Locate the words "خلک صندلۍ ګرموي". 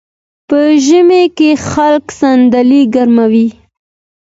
1.67-3.47